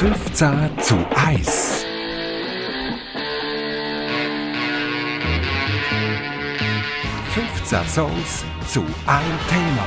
[0.00, 1.84] 15 zu 1.
[7.86, 9.86] Songs zu einem Thema.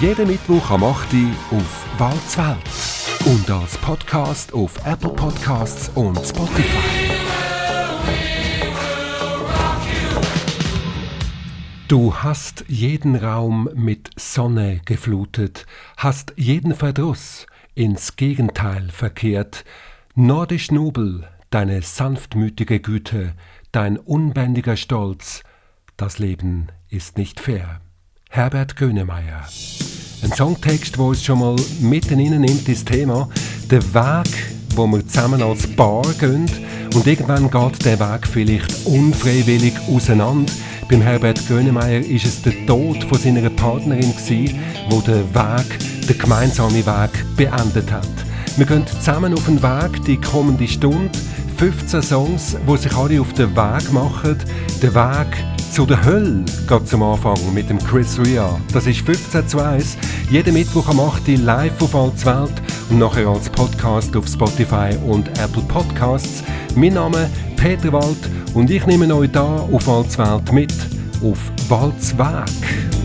[0.00, 1.12] Jeden Mittwoch am 8.
[1.12, 2.58] Uhr auf Walzwelt
[3.26, 7.03] und als Podcast auf Apple Podcasts und Spotify.
[11.94, 15.64] Du hast jeden Raum mit Sonne geflutet,
[15.96, 17.46] hast jeden Verdruss
[17.76, 19.64] ins Gegenteil verkehrt,
[20.16, 23.34] nordisch nobel deine sanftmütige Güte,
[23.70, 25.44] dein unbändiger Stolz,
[25.96, 27.80] das Leben ist nicht fair.
[28.28, 29.44] Herbert Grönemeyer.
[30.24, 33.28] Ein Songtext, wo es schon mal mitten innen nimmt, das Thema,
[33.70, 34.34] der Weg,
[34.74, 36.50] wo wir zusammen als Paar gehen
[36.92, 40.52] und irgendwann geht der Weg vielleicht unfreiwillig auseinander
[40.88, 44.58] beim Herbert Grönemeyer ist es der Tod von seiner Partnerin gewesen,
[44.90, 48.08] wo der Weg, der gemeinsame Weg beendet hat.
[48.56, 51.10] Wir gehen zusammen auf den Weg die kommende Stunde.
[51.56, 54.36] 15 Songs, wo sich alle auf den Weg machen.
[54.82, 58.60] Der Weg zu der Hölle geht zum Anfang mit dem Chris Ria.
[58.72, 59.96] Das ist 15 zu 1.
[60.30, 61.26] Jeden Mittwoch am 8.
[61.38, 62.52] live auf Altswelt
[62.90, 66.44] und nachher als Podcast auf Spotify und Apple Podcasts.
[66.76, 70.72] Mein Name Peter Wald und ich nehme euch da auf Walzwelt mit,
[71.24, 73.03] auf Walzweg.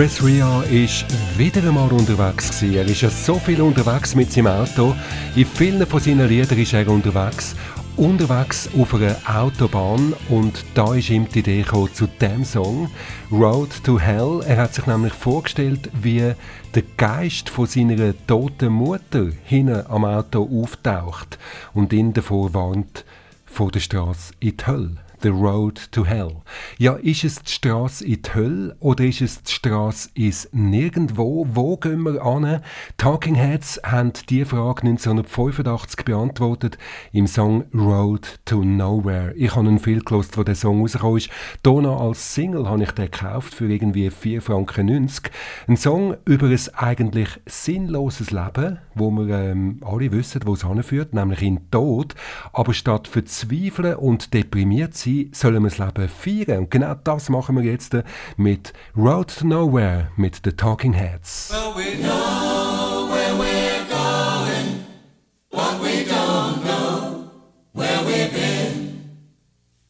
[0.00, 1.04] Chris Ria ist
[1.36, 2.74] wieder einmal unterwegs gewesen.
[2.74, 4.96] Er ist ja so viel unterwegs mit seinem Auto.
[5.36, 7.54] In vielen von seinen Liedern ist er unterwegs.
[7.98, 12.90] unterwegs auf einer Autobahn und da ist ihm die Idee gekommen zu dem Song
[13.30, 14.40] Road to Hell.
[14.46, 16.32] Er hat sich nämlich vorgestellt, wie
[16.74, 21.38] der Geist von seiner toten Mutter hinten am Auto auftaucht
[21.74, 23.04] und ihn davor warnt,
[23.44, 25.09] vor der Straße in die Hölle.
[25.22, 26.36] The Road to Hell.
[26.78, 31.46] Ja, ist es die Straße in die Hölle oder ist es die Straße ins Nirgendwo?
[31.52, 32.62] Wo gehen wir an?
[32.96, 36.78] Talking Heads haben diese Frage 1985 beantwortet
[37.12, 39.34] im Song Road to Nowhere.
[39.36, 41.30] Ich habe einen viel gelost, wo der Song rausgekommen ist.
[41.64, 45.10] Hier als Single habe ich den gekauft für irgendwie 4,90 Franken.
[45.66, 51.14] Ein Song über ein eigentlich sinnloses Leben, wo wir ähm, alle wissen, wo es hinführt,
[51.14, 52.14] nämlich in den Tod.
[52.52, 56.58] Aber statt verzweifeln und deprimiert sein, sein, sollen wir das Leben feiern.
[56.60, 58.02] Und genau das machen wir jetzt äh,
[58.36, 61.50] mit Road to Nowhere mit The Talking Heads.
[61.50, 64.84] Well, we know where we're going,
[65.50, 67.30] but we don't know
[67.72, 68.88] where we've been.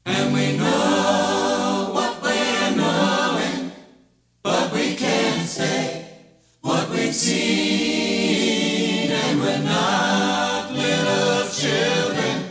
[0.06, 3.72] And we know what we're knowing,
[4.42, 6.06] but we can't say
[6.62, 9.10] what we've seen.
[9.12, 12.44] And we're not little children,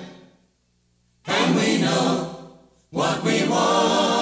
[1.26, 2.29] and we know
[2.92, 4.19] what we want,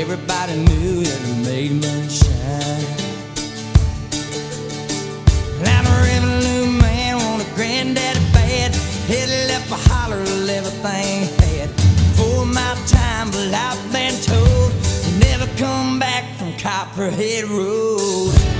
[0.00, 2.86] Everybody knew that it made moonshine.
[5.58, 8.74] And I'm a revenue man, want a granddaddy bad.
[9.12, 11.68] Head left a holler everything had.
[12.16, 14.72] For my time, but I've been told
[15.20, 18.59] never come back from Copperhead Road.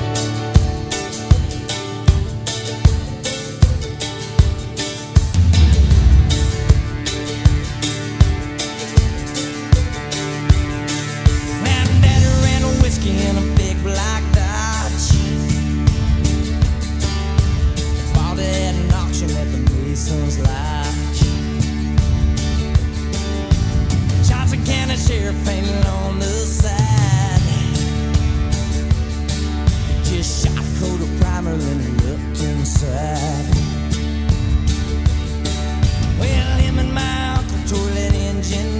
[36.18, 38.79] Well, him and my uncle tore that engine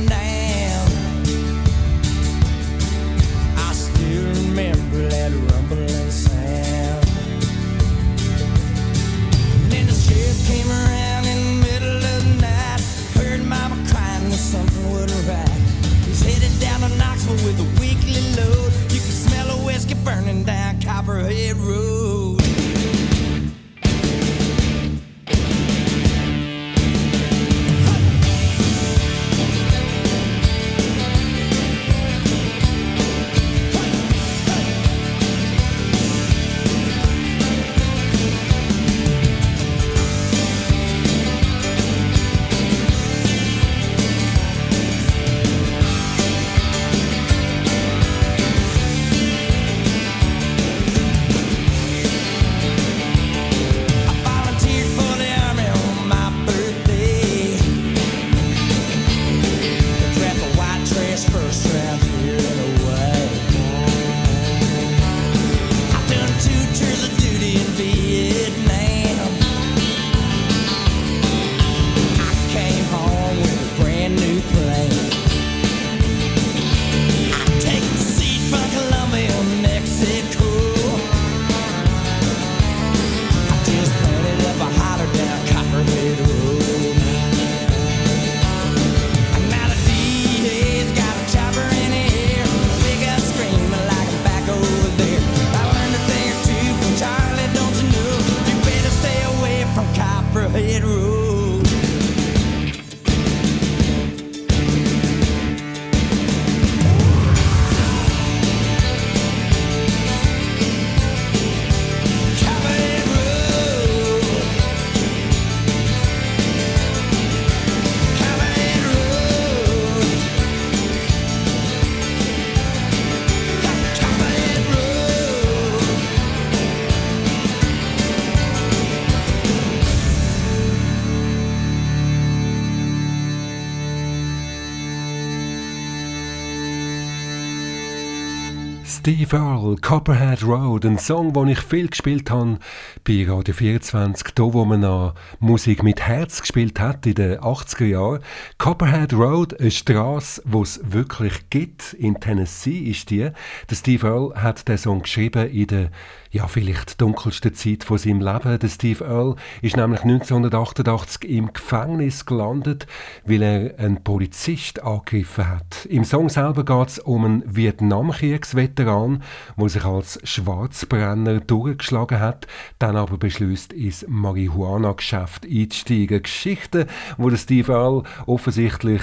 [139.01, 142.59] Steve Earle, Copperhead Road, ein Song, den ich viel gespielt habe
[143.03, 147.87] bei Radio 24, da wo man noch Musik mit Herz gespielt hat in den 80er
[147.87, 148.21] Jahren.
[148.59, 153.31] Copperhead Road, eine Straße, die es wirklich gibt, in Tennessee ist die.
[153.71, 155.91] Der Steve Earle hat den Song geschrieben in der
[156.33, 158.59] ja, vielleicht dunkelste Zeit von seinem Leben.
[158.59, 162.87] Der Steve Earle ist nämlich 1988 im Gefängnis gelandet,
[163.25, 165.87] weil er einen Polizist angegriffen hat.
[165.87, 169.25] Im Song selber geht es um einen Vietnamkriegsveteran,
[169.57, 172.47] der sich als Schwarzbrenner durchgeschlagen hat,
[172.79, 176.23] dann aber beschließt, ins Marihuana-Geschäft einzusteigen.
[176.23, 176.87] Geschichten,
[177.19, 179.03] wo der Steve Earle offensichtlich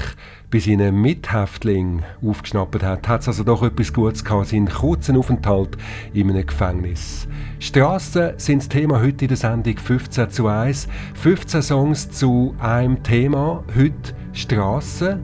[0.50, 5.77] bei seinen Mithäftlingen aufgeschnappt hat, hat es also doch etwas Gutes gehabt, seinen kurzen Aufenthalt
[6.13, 7.27] in einem Gefängnis.
[7.60, 10.88] Strassen sind das Thema heute in der Sendung 15 zu 1.
[11.16, 13.63] 15 Songs zu einem Thema.
[13.75, 15.22] Heute Strassen.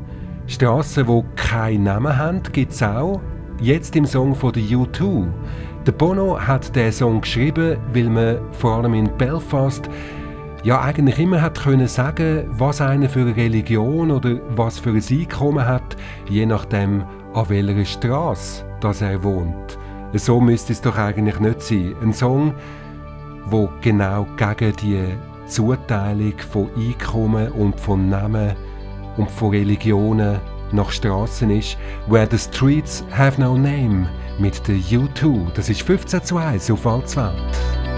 [0.47, 3.21] Strassen, die keinen Namen haben, gibt es auch.
[3.61, 5.27] Jetzt im Song von der U2.
[5.87, 9.89] Der Bono hat den Song geschrieben, weil man vor allem in Belfast
[10.63, 15.03] ja eigentlich immer hat können sagen, was einer für eine Religion oder was für ein
[15.09, 15.97] Einkommen hat,
[16.29, 17.03] je nachdem,
[17.33, 18.65] an welcher Straße
[19.01, 19.77] er wohnt.
[20.13, 21.95] So müsste es doch eigentlich nicht sein.
[22.01, 22.53] Ein Song,
[23.45, 25.05] wo genau gegen die
[25.47, 28.53] Zuteilung von Einkommen und von Namen
[29.17, 30.39] und von Religionen
[30.71, 31.77] nach Straßen ist,
[32.07, 35.51] Where the Streets Have No Name mit der U2.
[35.53, 37.92] Das ist 15 zu 1 auf Walzwelt.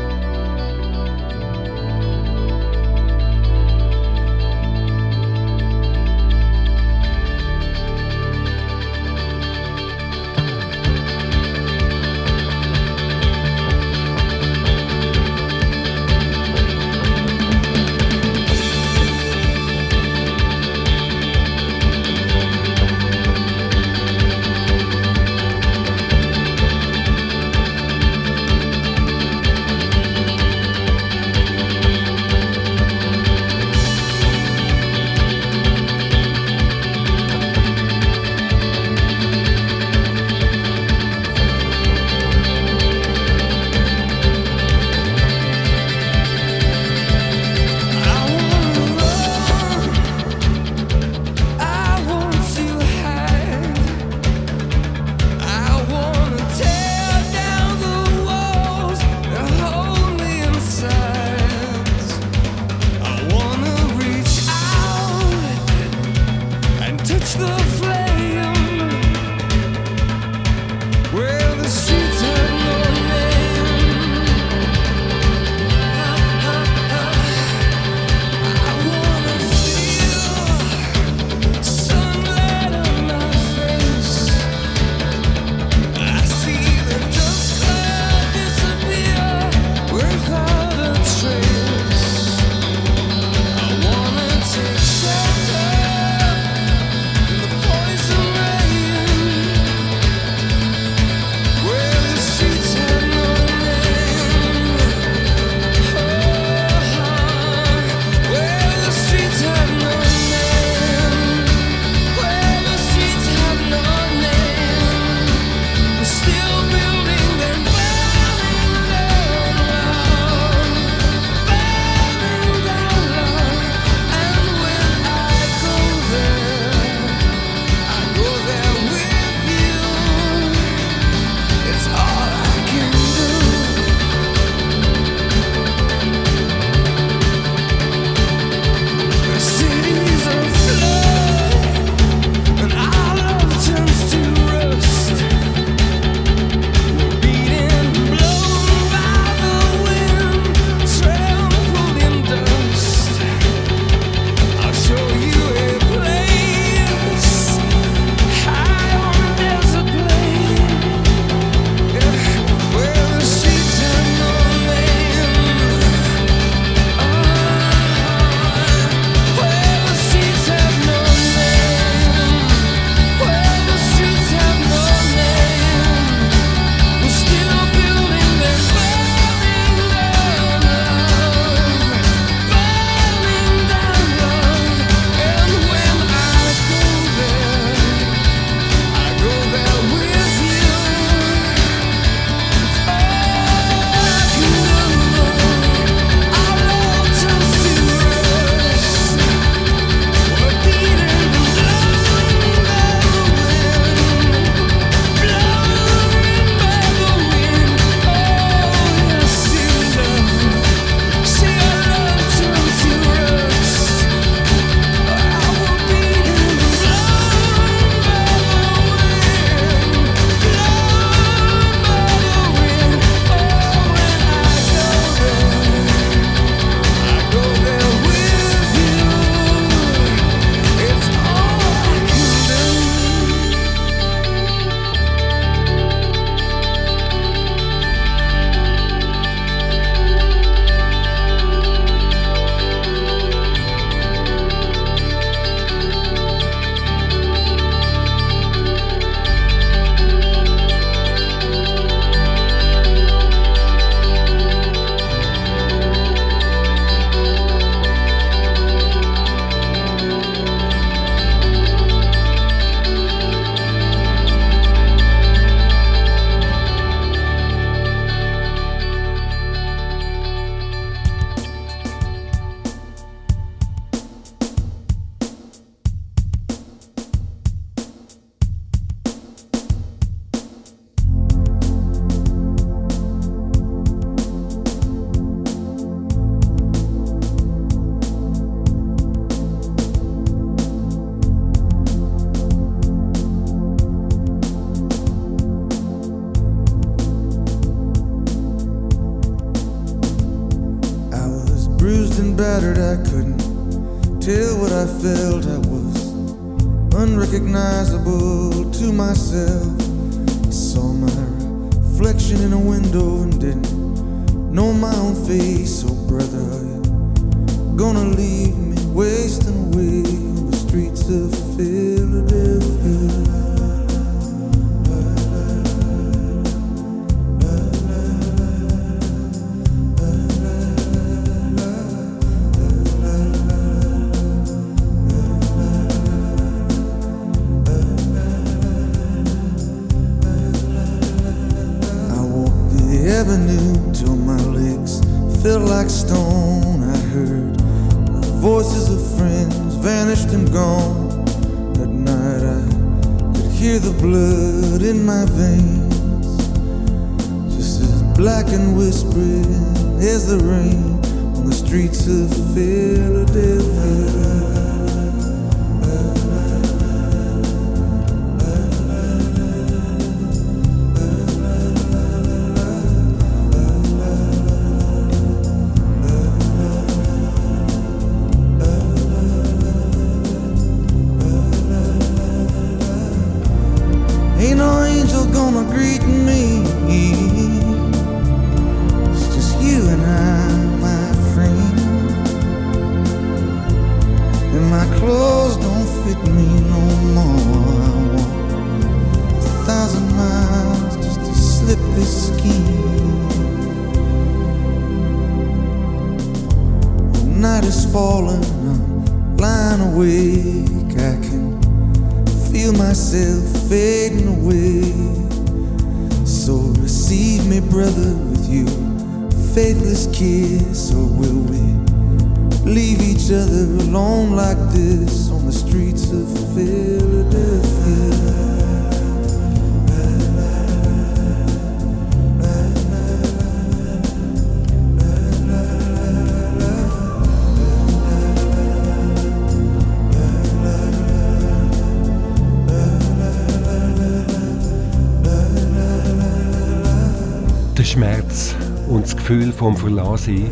[449.28, 450.52] Gefühl vom Verlassen,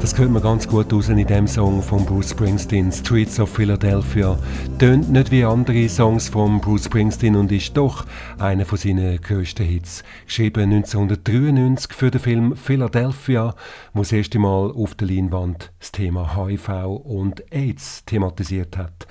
[0.00, 4.38] das hört man ganz gut raus in dem Song von Bruce Springsteen, Streets of Philadelphia.
[4.78, 8.06] Tönt nicht wie andere Songs von Bruce Springsteen und ist doch
[8.38, 10.04] einer von seinen grössten Hits.
[10.26, 13.56] Geschrieben 1993 für den Film Philadelphia,
[13.94, 16.68] wo das erste Mal auf der Leinwand das Thema HIV
[17.02, 19.08] und AIDS thematisiert hat.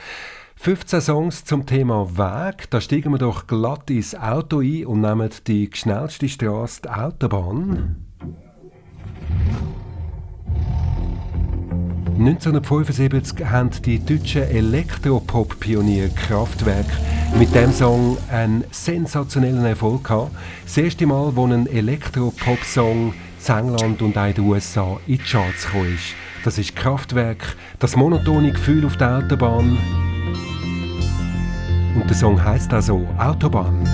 [0.56, 2.70] 15 Songs zum Thema Weg.
[2.70, 8.07] Da steigen wir doch glatt ins Auto ein und nehmen die schnellste Straße, die Autobahn.
[12.18, 16.88] 1975 haben die deutschen Elektropop-Pionier Kraftwerk
[17.38, 20.32] mit dem Song einen sensationellen Erfolg gehabt.
[20.64, 23.14] Das erste Mal, wo ein Elektropop-Song
[23.48, 26.16] in England und auch in den USA in die Charts gekommen ist.
[26.44, 29.78] Das ist Kraftwerk, das monotone Gefühl auf der Autobahn.
[31.96, 33.88] Und der Song heißt also Autobahn.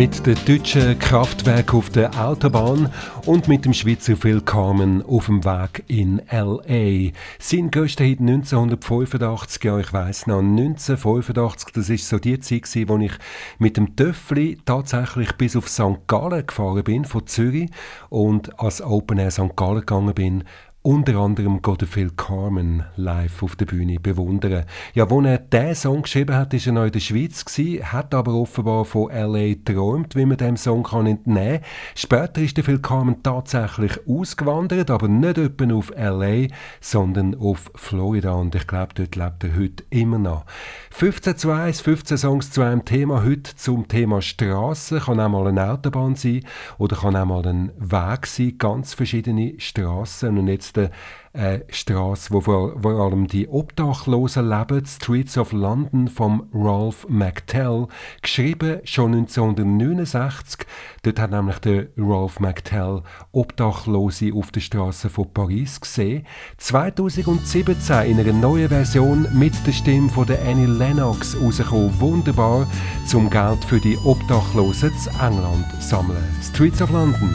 [0.00, 2.90] Mit den deutschen Kraftwerk auf der Autobahn
[3.26, 7.12] und mit dem Schweizer Phil Carmen auf dem Weg in L.A.
[7.38, 12.88] Sein größter Hit 1985, ja ich weiss noch, 1985, das ist so die Zeit gewesen,
[12.88, 13.12] wo ich
[13.58, 16.06] mit dem Töffli tatsächlich bis auf St.
[16.06, 17.68] Gallen gefahren bin, von Zürich
[18.08, 19.54] und als Open Air St.
[19.54, 20.44] Gallen gegangen bin
[20.82, 24.64] unter anderem Phil Carmen live auf der Bühne bewundern.
[24.94, 28.14] Ja, wo er diesen Song geschrieben hat, ist er noch in der Schweiz gewesen, hat
[28.14, 29.48] aber offenbar von L.A.
[29.48, 31.60] geträumt, wie man dem Song kann entnehmen.
[31.94, 36.46] Später ist der Phil Carmen tatsächlich ausgewandert, aber nicht etwa auf L.A.,
[36.80, 40.46] sondern auf Florida und ich glaube, dort lebt er heute immer noch.
[40.92, 45.00] 15 zu 1, 15 Songs zu einem Thema, heute zum Thema Straße.
[45.00, 46.44] Kann auch mal eine Autobahn sein
[46.78, 50.90] oder kann auch mal ein Weg sein, ganz verschiedene Straßen und jetzt letzten
[51.32, 57.86] äh, Straße, wo vor, vor allem die Obdachlosen leben, Streets of London von Ralph McTell,
[58.20, 60.66] geschrieben schon 1969.
[61.02, 63.02] Dort hat nämlich der Ralph McTell
[63.32, 66.26] Obdachlose auf der Straße von Paris gesehen.
[66.58, 72.00] 2017 in einer neuen Version mit der Stimme von der Annie Lennox rausgekommen.
[72.00, 72.66] Wunderbar,
[73.06, 76.24] zum Geld für die Obdachlosen zu England sammeln.
[76.42, 77.32] Streets of London.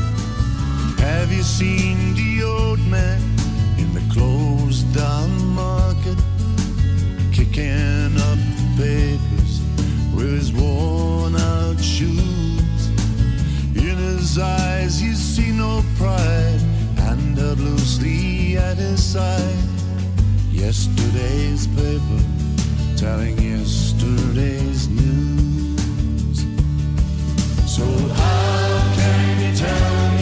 [1.00, 2.35] Have you seen the
[2.90, 3.22] man
[3.78, 6.18] in the closed down market
[7.32, 9.62] kicking up the papers
[10.14, 12.88] with his worn out shoes?
[13.76, 16.62] In his eyes, you see no pride,
[16.98, 19.58] and held loosely at his side.
[20.52, 22.22] Yesterday's paper
[22.98, 26.46] telling yesterday's news.
[27.66, 30.15] So, how can you tell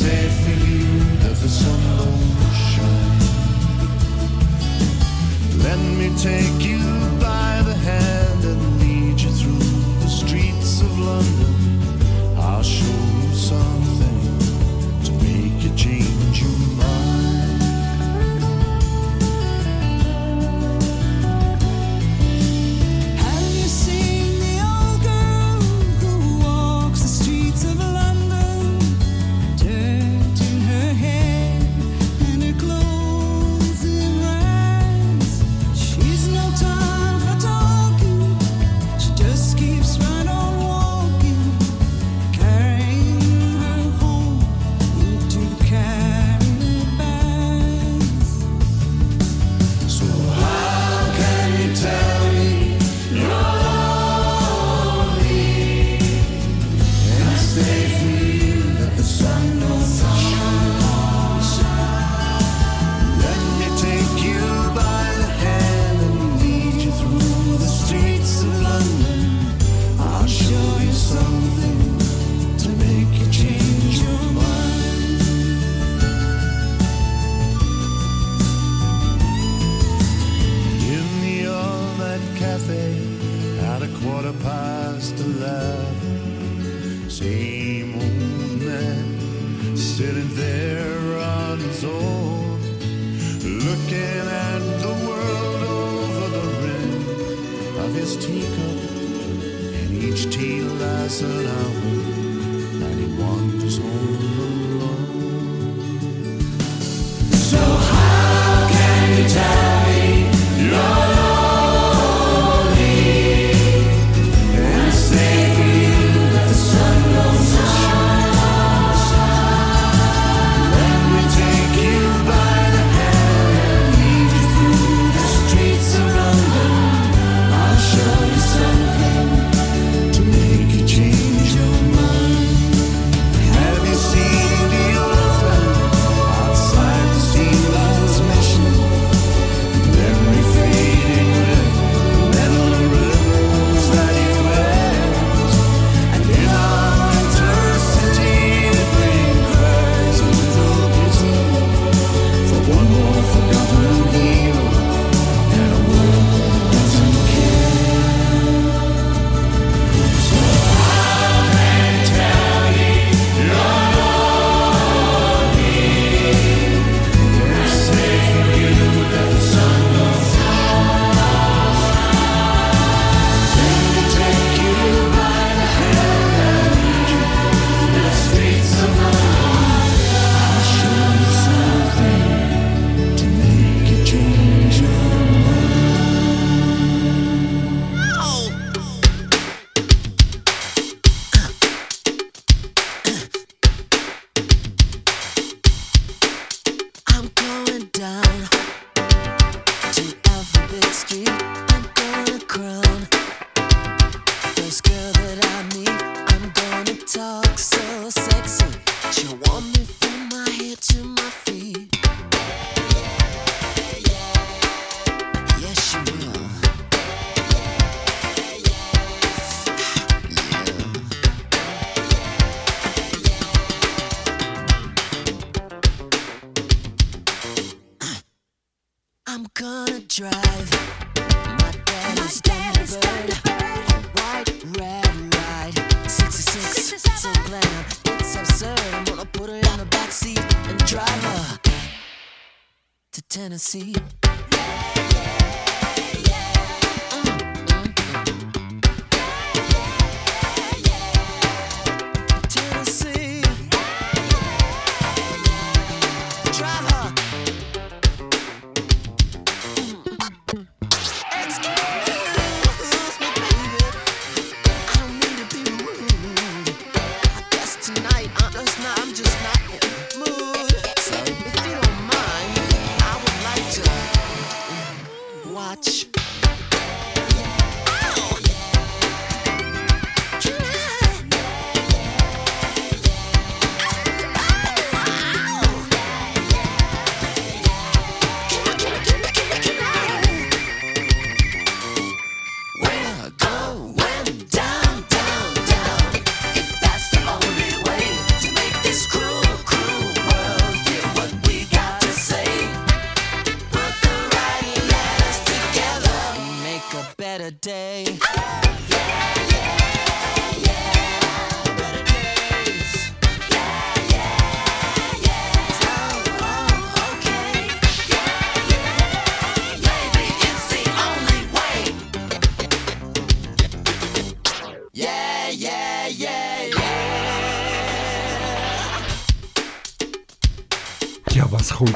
[0.00, 3.18] that the sun don't shine.
[5.62, 6.97] Let me take you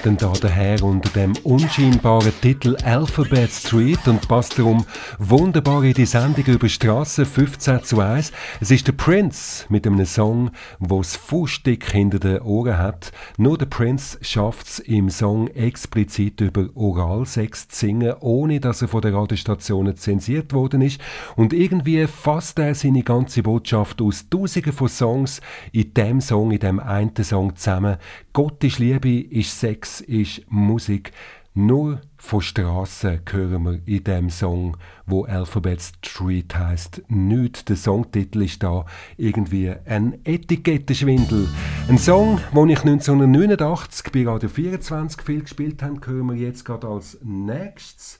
[0.05, 4.85] denn da daher unter dem unscheinbaren Titel Alphabet Street und passt darum
[5.19, 8.33] wunderbar in die Sendung über Straße 15 zu 1.
[8.61, 13.13] Es ist der Prince mit einem Song, wo es Fußstick hinter den Ohren hat.
[13.37, 18.89] Nur der Prince schafft es im Song explizit über Oralsex zu singen, ohne dass er
[18.89, 21.01] von der Radiostationen zensiert worden ist.
[21.37, 25.41] Und irgendwie fasst er seine ganze Botschaft aus Tausenden von Songs
[25.71, 27.99] in dem Song, in dem einen Song zusammen.
[28.33, 31.13] Gott ist Liebe, ist Sex, ist Musik.
[31.55, 37.03] Nur von Straßen hören wir in dem Song, wo Alphabet Street heißt.
[37.09, 38.87] Nicht der Songtitel ist da
[39.19, 41.47] irgendwie ein Etikettenschwindel.
[41.89, 46.89] Ein Song, den ich 1989 bei Radio 24 viel gespielt habe, hören wir jetzt gerade
[46.89, 48.19] als nächstes.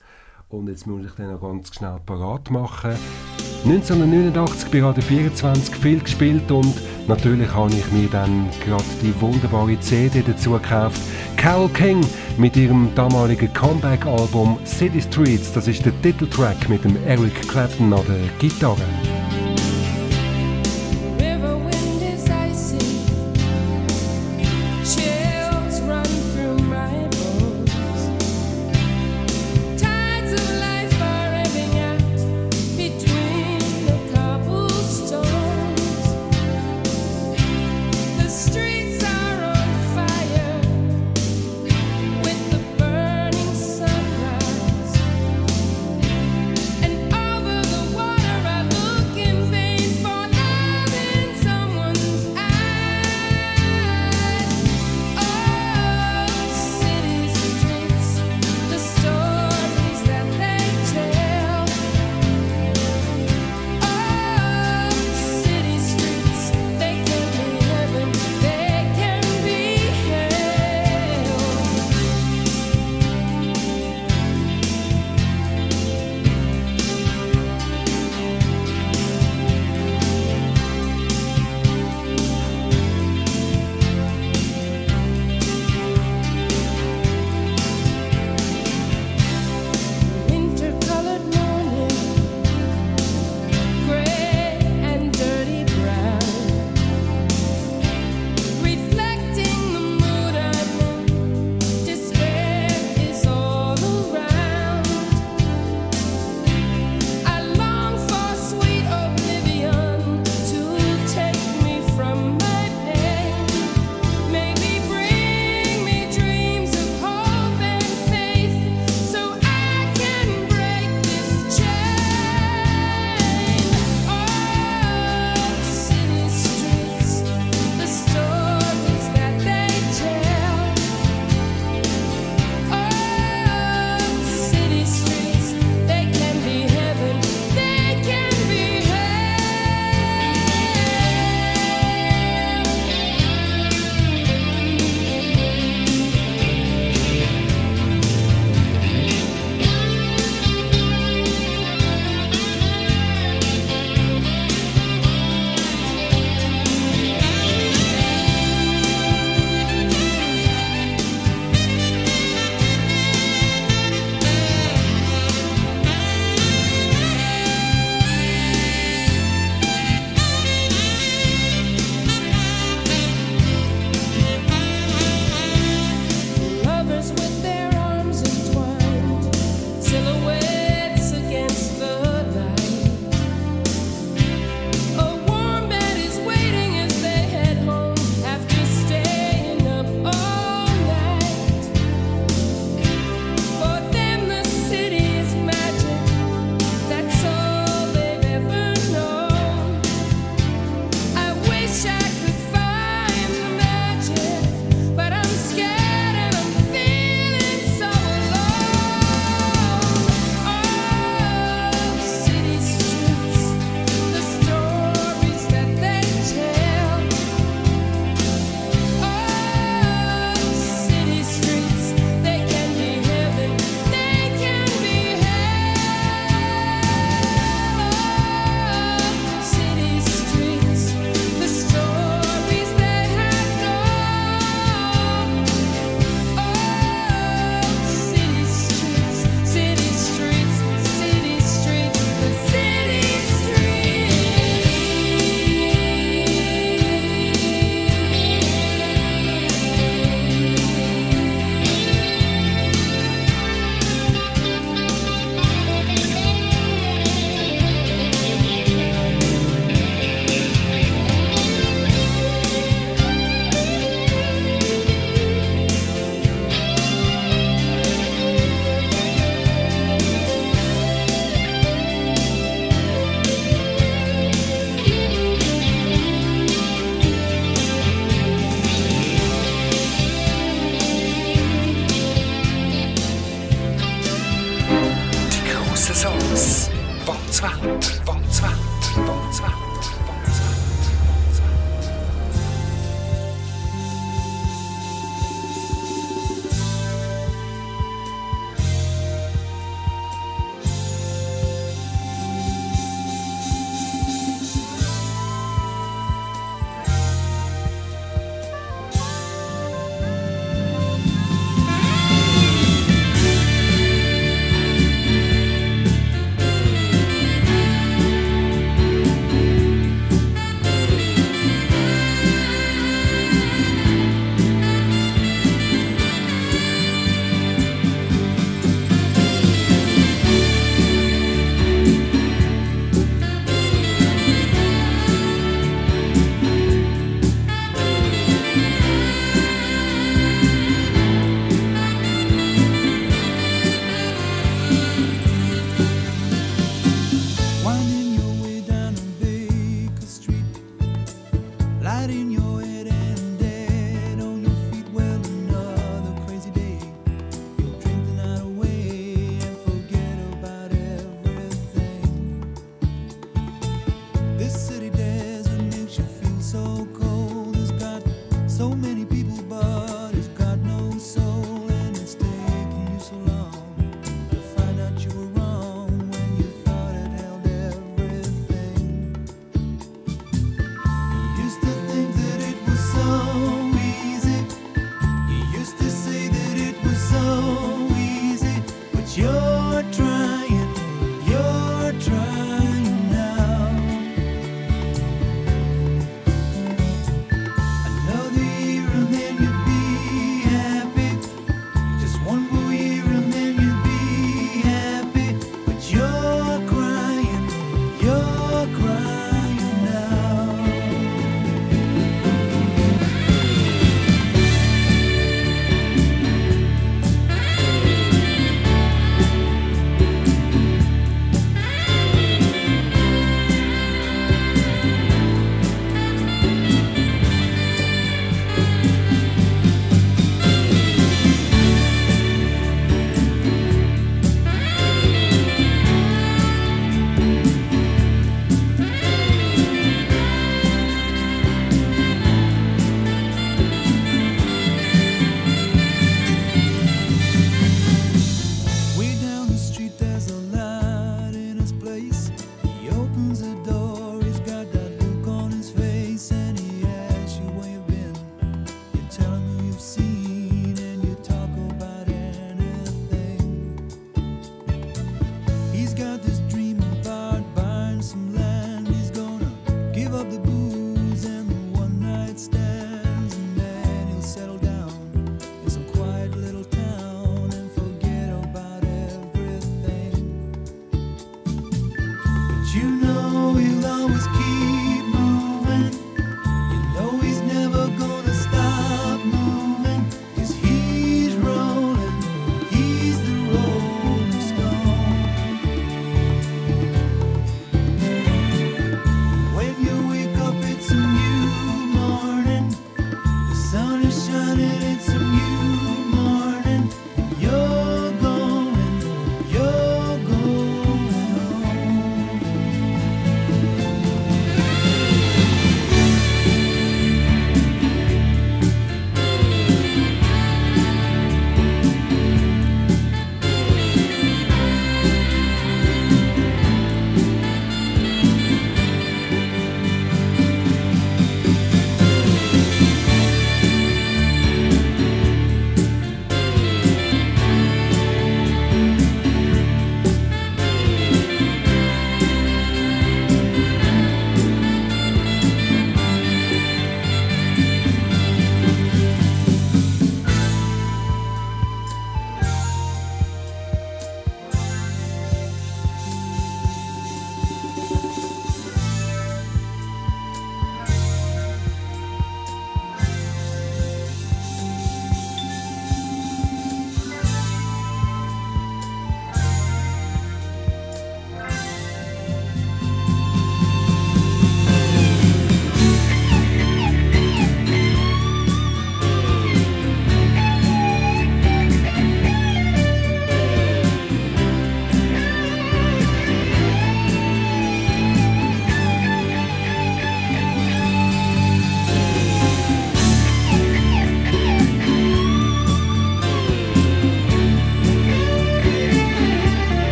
[0.53, 2.91] Und jetzt muss ich den noch ganz schnell parat machen.
[3.65, 6.75] 1989 bei Radio 24 viel gespielt und
[7.07, 11.01] natürlich habe ich mir dann gerade die wunderbare CD dazu gekauft.
[11.37, 12.05] Carol King
[12.37, 15.53] mit ihrem damaligen Comeback-Album City Streets.
[15.53, 19.22] Das ist der Titeltrack mit dem Eric Clapton an der Gitarre.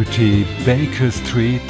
[0.00, 1.60] Rafferty Baker Street.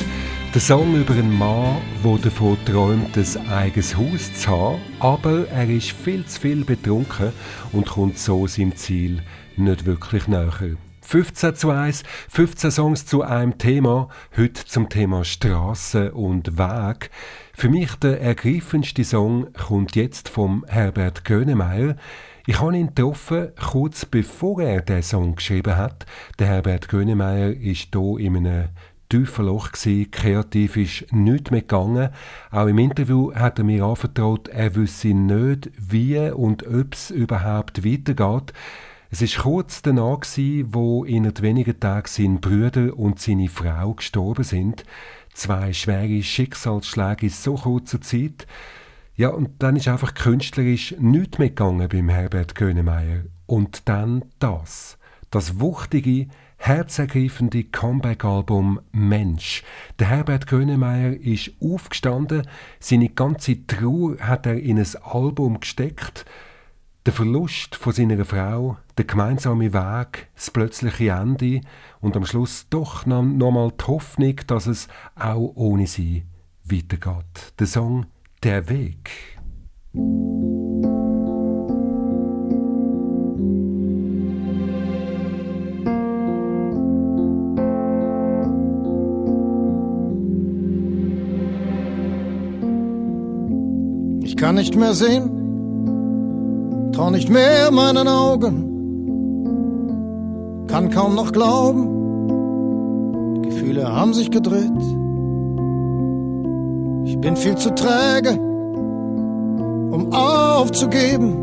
[0.55, 5.68] Der Song über einen Mann, der davon träumt, ein eigenes Haus zu haben, aber er
[5.68, 7.33] ist viel zu viel betrunken
[7.72, 9.22] und kommt so seinem Ziel
[9.57, 10.76] nicht wirklich näher.
[11.01, 17.11] 15 zu 1, 15 Songs zu einem Thema, heute zum Thema Straße und Weg.
[17.53, 21.97] Für mich der ergreifendste Song kommt jetzt vom Herbert Grönemeyer.
[22.51, 26.05] Ich habe ihn getroffen, kurz bevor er den Song geschrieben hat.
[26.40, 28.70] Der Herbert Grönemeyer ist hier in einem
[29.09, 32.09] tiefen Loch kreativ ist nichts mehr gegangen.
[32.51, 37.84] Auch im Interview hat er mir anvertraut, er wüsste nicht, wie und ob es überhaupt
[37.84, 38.53] weitergeht.
[39.12, 44.42] Es ist kurz danach gsi, wo in wenigen Tagen sein Brüder und seine Frau gestorben
[44.42, 44.84] sind.
[45.34, 48.48] Zwei schwere Schicksalsschläge in so kurzer Zeit.
[49.21, 53.25] Ja, und dann ist einfach künstlerisch nichts mehr gegangen beim Herbert Grönemeyer.
[53.45, 54.97] Und dann das.
[55.31, 59.62] Das wuchtige, herzergreifende Comeback-Album Mensch.
[59.99, 62.49] Der Herbert Grönemeyer ist aufgestanden,
[62.79, 66.25] seine ganze Trauer hat er in ein Album gesteckt.
[67.05, 71.61] Der Verlust von seiner Frau, der gemeinsame Weg, das plötzliche Ende
[72.01, 76.25] und am Schluss doch noch mal die Hoffnung, dass es auch ohne sie
[76.64, 77.53] weitergeht.
[77.59, 78.07] Der Song
[78.43, 79.11] Der Weg.
[94.22, 95.28] Ich kann nicht mehr sehen,
[96.95, 98.64] trau nicht mehr meinen Augen,
[100.66, 104.72] kann kaum noch glauben, Gefühle haben sich gedreht.
[107.05, 108.38] Ich bin viel zu träge,
[109.90, 111.36] um aufzugeben,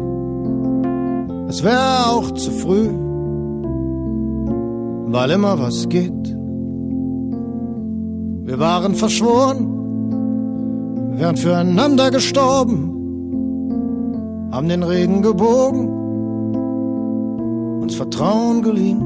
[1.49, 2.89] es wäre auch zu früh,
[5.07, 6.35] weil immer was geht.
[8.43, 9.67] Wir waren verschworen,
[11.17, 12.93] wären füreinander gestorben,
[14.51, 15.87] haben den Regen gebogen,
[17.81, 19.01] uns Vertrauen geliehen.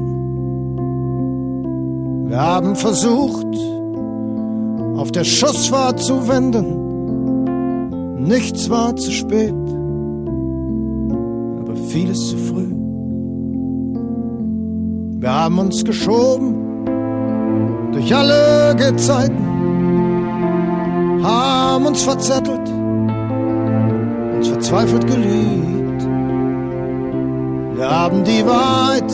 [2.28, 3.46] Wir haben versucht,
[4.96, 9.54] auf der Schussfahrt zu wenden, nichts war zu spät,
[11.60, 12.72] aber vieles zu früh.
[15.20, 16.54] Wir haben uns geschoben
[17.92, 19.52] durch alle Gezeiten
[21.22, 22.68] haben uns verzettelt,
[24.36, 26.02] uns verzweifelt geliebt.
[27.76, 29.10] Wir haben die Wahrheit,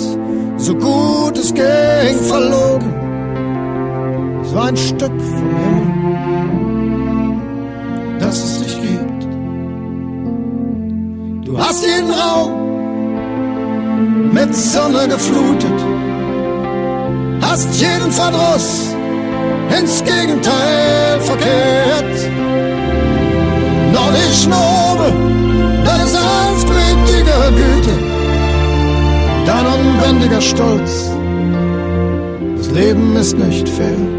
[0.57, 3.08] so gut es ging, verlogen.
[4.55, 5.87] War ein Stück vom Himmel,
[8.19, 9.27] das es dich gibt.
[11.47, 12.53] Du hast jeden Raum
[14.33, 15.79] mit Sonne geflutet,
[17.43, 18.95] hast jeden Verdruss
[19.79, 22.31] ins Gegenteil verkehrt.
[23.93, 25.13] Noch nicht nobel,
[25.85, 27.95] deine sanftmütige Güte,
[29.47, 31.11] dein unbändiger Stolz.
[32.57, 34.18] Das Leben ist nicht fair.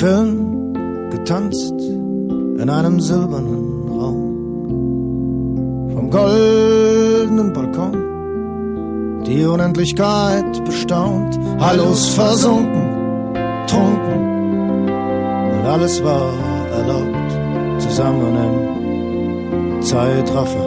[0.00, 0.72] Film
[1.10, 5.90] getanzt in einem silbernen Raum.
[5.92, 13.34] Vom goldenen Balkon die Unendlichkeit bestaunt, Hallos versunken,
[13.66, 16.32] trunken und alles war
[16.78, 20.66] erlaubt, zusammen im Zeitraffer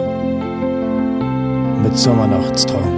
[1.82, 2.94] mit Sommernachtstraum.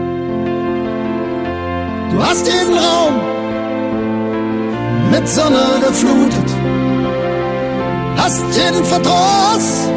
[2.11, 3.36] Du hast jeden Raum
[5.11, 6.49] mit Sonne geflutet,
[8.17, 9.89] hast jeden Verdruss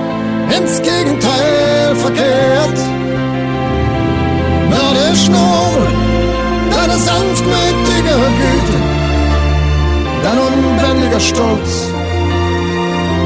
[0.56, 2.80] ins Gegenteil verkehrt
[4.70, 5.88] mördisch nur
[6.72, 8.78] deine sanftmütige Güte,
[10.24, 11.72] dein unbändiger Stolz.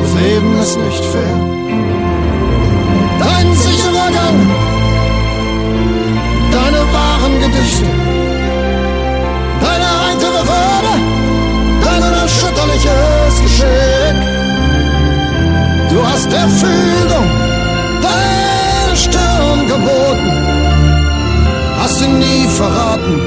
[0.01, 1.35] Das Leben ist nicht fair.
[3.19, 4.39] Dein sicherer Gang,
[6.51, 7.85] deine wahren Gedichte,
[12.33, 14.15] unerschütterliches Geschick.
[15.89, 17.29] Du hast der Fügung
[18.01, 20.31] deine Stirn geboten
[21.79, 23.21] hast ihn nie verraten.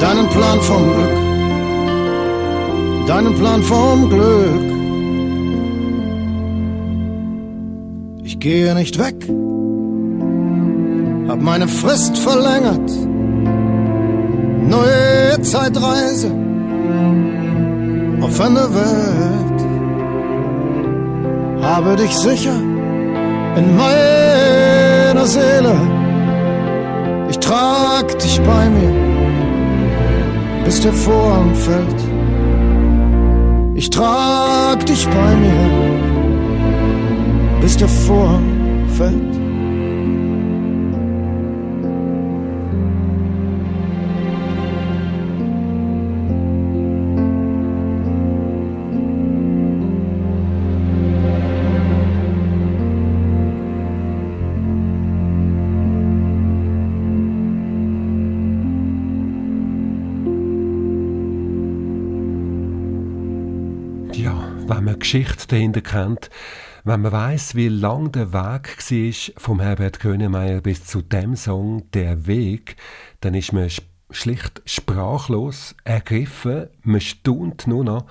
[0.00, 1.16] Deinen Plan vom Glück,
[3.06, 4.68] deinen Plan vom Glück.
[8.24, 9.16] Ich gehe nicht weg,
[11.28, 12.90] hab meine Frist verlängert.
[14.68, 16.47] Neue Zeitreise
[18.28, 19.60] auf eine Welt.
[21.62, 22.56] Habe dich sicher
[23.56, 25.74] in meiner Seele
[27.30, 29.08] ich trag dich bei mir
[30.68, 32.00] bis der Vorhang fällt.
[33.74, 35.70] Ich trag dich bei mir,
[37.62, 39.47] bis der Vorhang fällt.
[65.10, 66.28] Geschichte dahinter kennt,
[66.84, 71.90] wenn man weiß, wie lang der Weg war vom Herbert Grönemeyer bis zu dem Song
[71.92, 72.76] Der Weg,
[73.22, 73.80] dann ist man sch-
[74.10, 78.04] schlicht sprachlos, ergriffen, man staunt nur noch.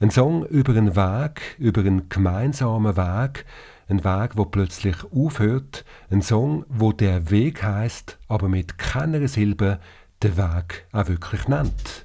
[0.00, 3.44] Ein Song über einen Weg, über einen gemeinsamen Weg,
[3.88, 9.78] ein Weg, wo plötzlich aufhört, ein Song, wo der Weg heißt, aber mit keiner Silbe
[10.24, 12.04] den Weg auch wirklich nennt.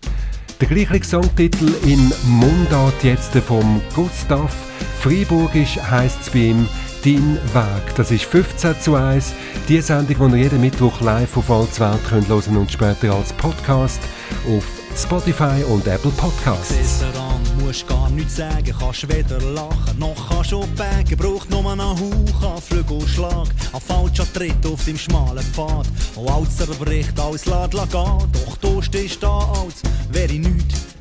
[0.59, 4.51] Der gleiche Songtitel in Mundart jetzt vom Gustav.
[4.99, 6.67] Freiburgisch heisst es bei ihm
[7.03, 7.95] «Dein Weg».
[7.95, 9.33] Das ist 15 zu 1.
[9.69, 14.01] Die Sendung, die ihr jeden Mittwoch live auf Allzwelt könnt hören und später als Podcast
[14.47, 14.65] auf
[14.97, 16.99] Spotify und Apple Podcasts.
[16.99, 21.15] Daran, musst gar nichts sagen, kannst weder lachen noch kannst du backen.
[21.17, 25.85] Braucht nur einen Hauch an Flügelschlag, ein falscher Tritt auf dem schmalen Pfad.
[26.15, 29.81] Und alles zerbricht, alles lässt gehen, doch du stehst da, als
[30.11, 30.96] wäre nichts.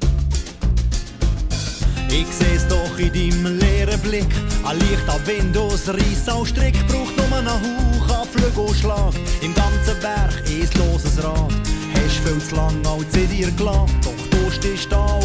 [2.09, 4.27] Ich seh's doch in deinem leeren Blick.
[4.65, 6.75] Ein Licht an Windows, Reiss als Strick.
[6.89, 9.15] Braucht nur einen Hauch an Flügelschlag.
[9.43, 11.53] Im ganzen Berg ist loses Rad.
[11.95, 14.01] Hast viel zu lang als in dir gelassen.
[14.03, 15.21] Doch du stehst da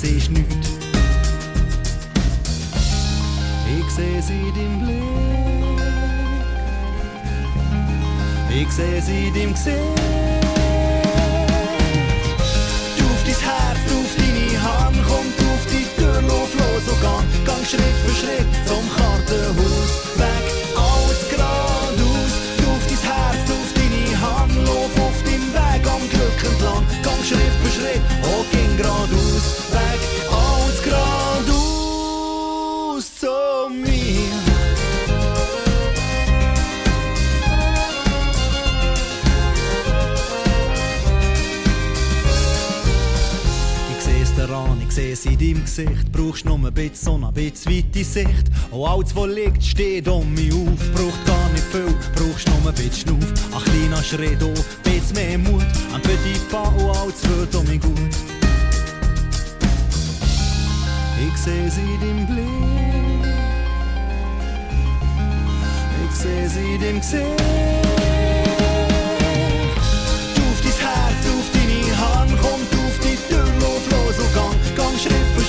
[0.00, 0.70] siehst nichts.
[3.78, 5.02] Ich seh's in deinem Blick.
[8.50, 10.29] Ich seh's in deinem Gesicht.
[17.70, 19.59] Schritt für Schritt zum Kartenhaus,
[45.50, 46.12] deinem Gesicht.
[46.12, 48.50] Brauchst nur ein bisschen Sonne, ein bisschen weite Sicht.
[48.70, 50.92] Und alles, was liegt, steht um mich auf.
[50.94, 53.54] Braucht gar nicht viel, brauchst nur ein bisschen Schnuff.
[53.54, 55.62] Ein kleiner Schritt, oh, ein bisschen mehr Mut.
[55.94, 57.98] Ein petit pas und alles wird um mich gut.
[61.22, 62.46] Ich seh's in deinem Blick.
[66.08, 67.89] Ich seh's in deinem Gesicht.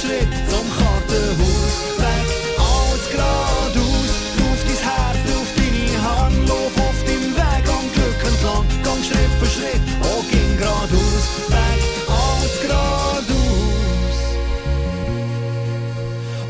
[0.01, 1.75] Schritt zum Kartenhaus.
[2.01, 2.27] Weg,
[2.57, 4.11] alles geradeaus.
[4.49, 9.33] Auf dein Herz, auf deine Hand, lauf auf deinem Weg am Glück entlang, gang Schritt
[9.39, 11.25] für Schritt, oh, ging geradeaus.
[11.49, 14.17] Weg, alles geradeaus.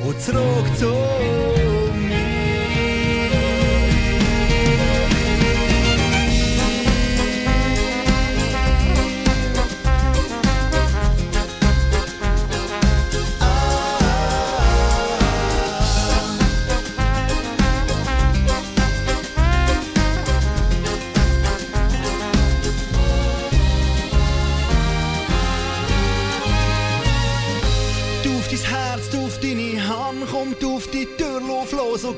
[0.06, 1.61] Und zurück zu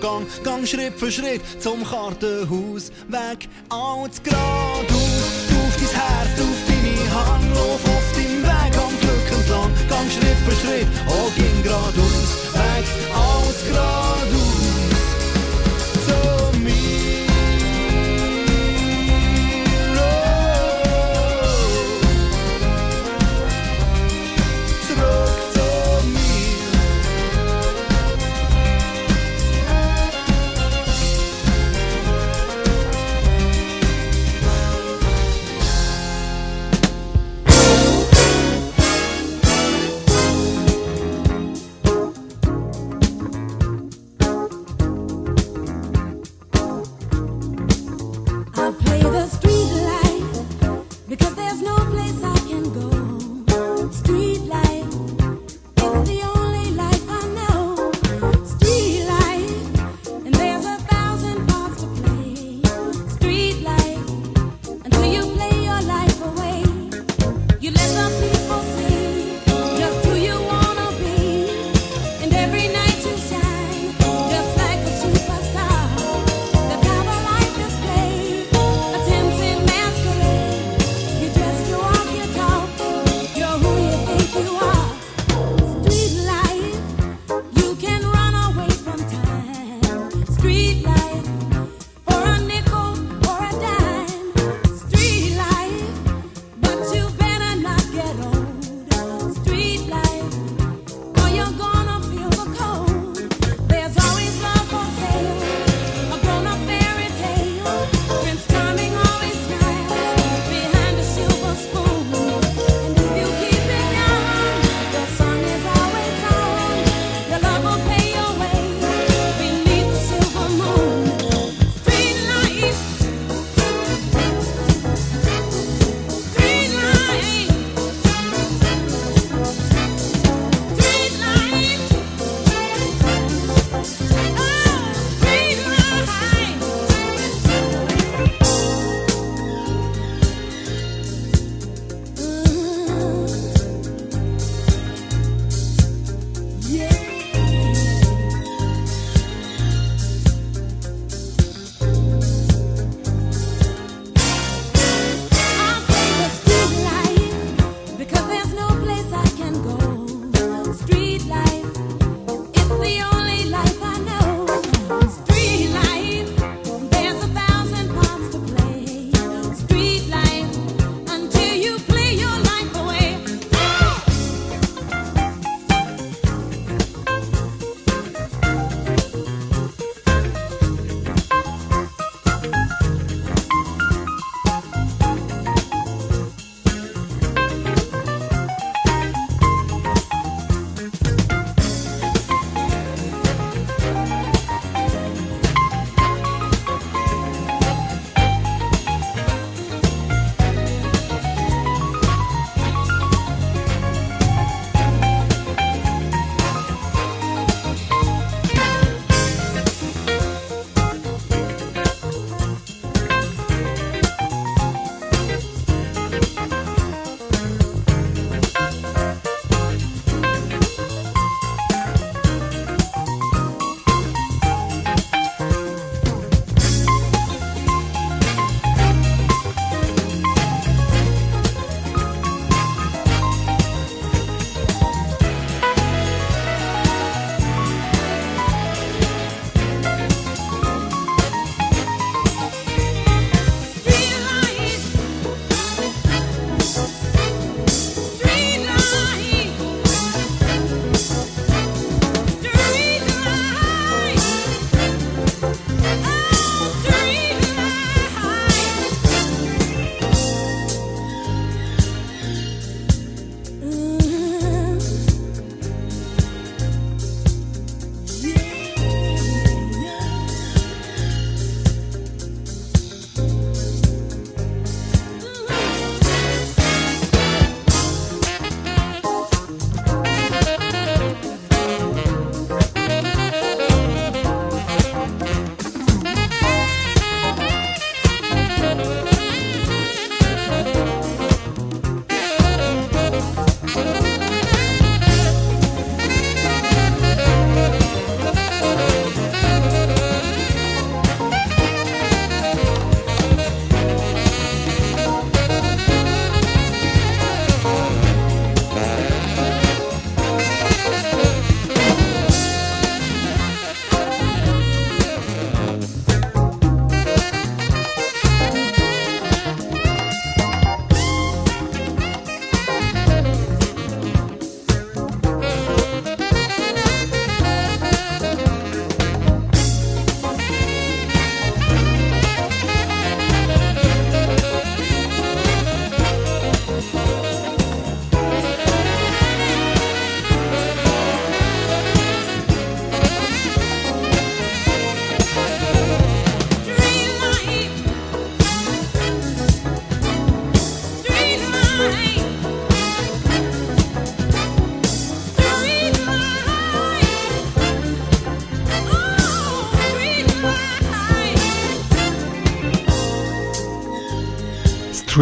[0.03, 5.23] gang, gang Schritt für Schritt zum Kartenhaus, weg, alles geradeaus.
[5.55, 10.39] Auf dein Herz, auf deine Hand, lauf auf deinem Weg am Glück entlang, gang Schritt
[10.45, 12.85] für Schritt, oh, ging geradeaus, weg,
[13.15, 14.92] alles geradeaus.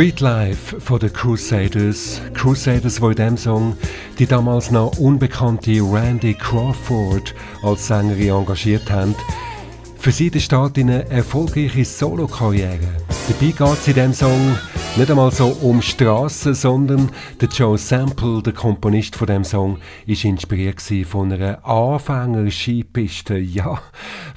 [0.02, 2.22] Street Life von den Crusaders.
[2.34, 3.78] Crusaders, die in diesem Song
[4.18, 9.14] die damals noch unbekannte Randy Crawford als Sängerin engagiert haben.
[10.00, 10.32] Für sie
[10.80, 12.80] in eine erfolgreiche Solokarriere.
[13.28, 14.58] Dabei geht es in diesem Song
[14.98, 19.78] nicht einmal so um Straßen, sondern der Joe Sample, der Komponist von dem Song,
[20.08, 23.38] ist inspiriert von einer Anfänger-Skipiste.
[23.38, 23.80] Ja,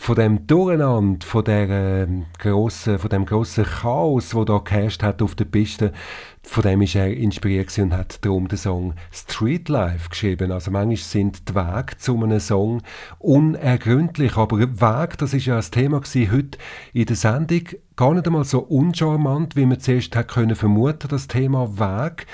[0.04, 5.22] von dem Durcheinander, von der ähm, grossen, von dem grossen Chaos, wo da geherrscht hat
[5.22, 5.94] auf der Piste.
[6.42, 10.52] Von dem ist er inspiriert und hat darum den Song Street Life geschrieben.
[10.52, 12.82] Also manchmal sind die Wege zu einem Song
[13.18, 16.58] unergründlich, aber Weg, das ist ja das Thema gewesen heute
[16.92, 17.62] in der Sendung.
[17.96, 22.26] Gar nicht einmal so uncharmant, wie man zuerst hat können vermuten, das Thema Weg.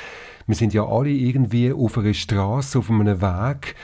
[0.48, 3.76] Wir sind ja alle irgendwie auf einer Straße, auf einem Weg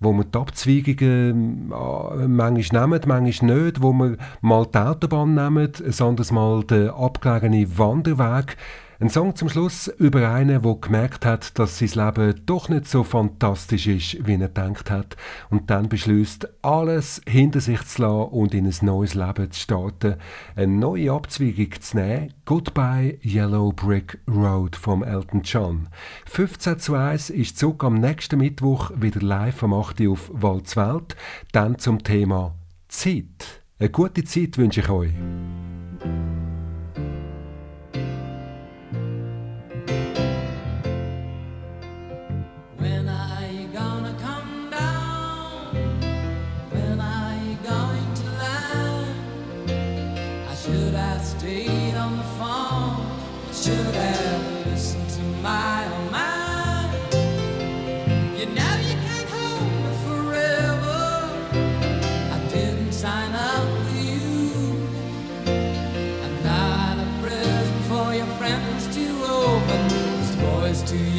[0.00, 5.70] wo wir die Abzweigungen äh, manchmal nehmen, manchmal nicht, wo wir mal die Autobahn nehmen,
[5.74, 8.56] sondern mal den abgelegenen Wanderweg.
[9.02, 13.02] Ein Song zum Schluss über einen, der gemerkt hat, dass sein Leben doch nicht so
[13.02, 15.16] fantastisch ist, wie er gedacht hat,
[15.48, 20.16] und dann beschließt, alles hinter sich zu lassen und in ein neues Leben zu starten,
[20.54, 22.34] eine neue Abzweigung zu nehmen.
[22.44, 25.88] Goodbye Yellow Brick Road vom Elton John.
[26.26, 29.98] 15 zu 1 ist zurück am nächsten Mittwoch wieder live am 8.
[30.02, 31.16] Uhr auf Walzwelt,
[31.52, 32.54] dann zum Thema
[32.88, 33.62] Zeit.
[33.78, 35.14] Eine gute Zeit wünsche ich euch.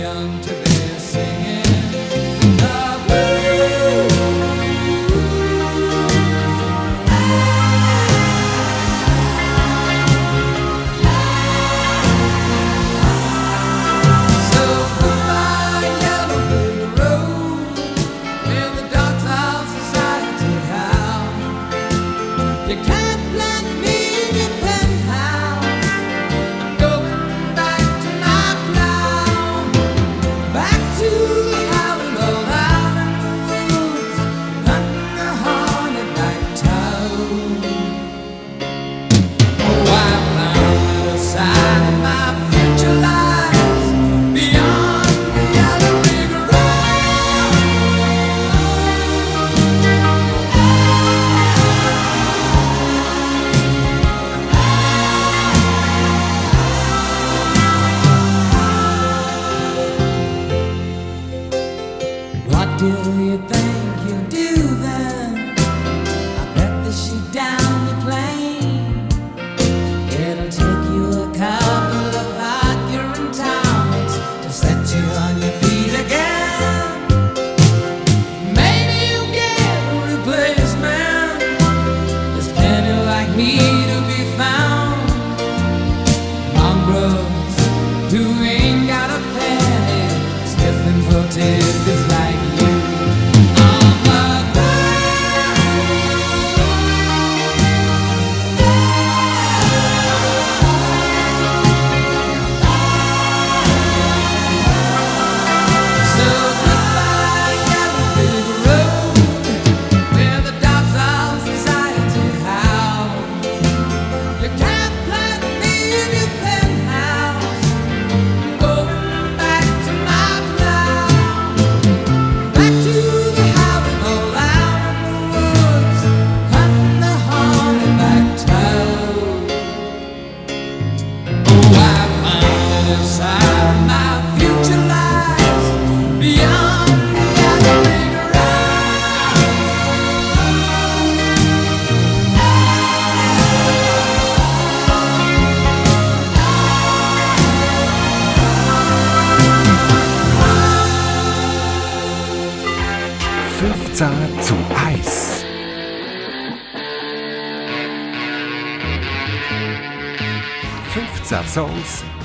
[0.02, 0.71] Young to be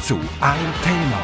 [0.06, 1.20] zu einem Thema».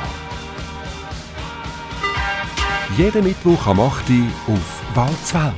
[2.97, 4.11] Jeden Mittwoch am 8.
[4.11, 5.55] Uhr auf Walzwelt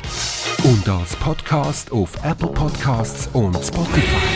[0.62, 4.33] und als Podcast auf Apple Podcasts und Spotify.